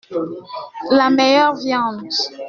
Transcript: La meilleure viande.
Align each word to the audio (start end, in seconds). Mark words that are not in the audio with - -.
La 0.89 1.11
meilleure 1.11 1.53
viande. 1.53 2.01